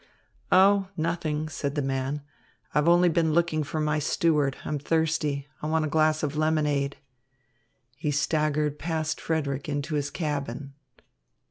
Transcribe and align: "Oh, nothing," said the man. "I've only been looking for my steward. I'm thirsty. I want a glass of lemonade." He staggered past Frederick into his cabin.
"Oh, 0.51 0.87
nothing," 0.97 1.47
said 1.47 1.75
the 1.75 1.81
man. 1.83 2.23
"I've 2.73 2.87
only 2.87 3.07
been 3.07 3.33
looking 3.33 3.63
for 3.63 3.79
my 3.79 3.99
steward. 3.99 4.57
I'm 4.65 4.79
thirsty. 4.79 5.47
I 5.61 5.67
want 5.67 5.85
a 5.85 5.89
glass 5.89 6.23
of 6.23 6.35
lemonade." 6.35 6.97
He 7.97 8.09
staggered 8.09 8.79
past 8.79 9.21
Frederick 9.21 9.69
into 9.69 9.93
his 9.93 10.09
cabin. 10.09 10.73